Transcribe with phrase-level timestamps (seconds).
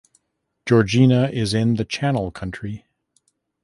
[0.65, 2.85] Georgina is in the Channel Country.